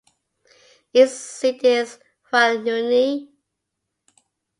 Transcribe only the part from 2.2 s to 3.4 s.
Huanuni.